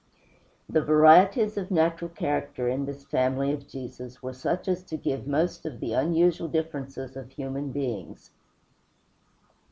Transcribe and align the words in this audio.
The 0.67 0.81
varieties 0.81 1.57
of 1.57 1.69
natural 1.69 2.09
character 2.09 2.67
in 2.67 2.85
this 2.85 3.05
family 3.05 3.51
of 3.51 3.67
Jesus 3.67 4.23
were 4.23 4.33
such 4.33 4.67
as 4.67 4.81
to 4.85 4.97
give 4.97 5.27
most 5.27 5.63
of 5.63 5.79
the 5.79 5.89
usual 6.11 6.47
differences 6.47 7.15
of 7.15 7.29
human 7.33 7.71
beings. 7.71 8.31